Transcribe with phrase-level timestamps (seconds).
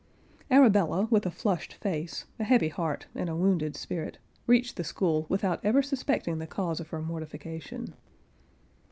[0.49, 5.27] Arabella with a flushed face, a heavy heart, and a wounded spirit, reached the school,
[5.29, 7.93] without ever suspecting the cause of her mortification.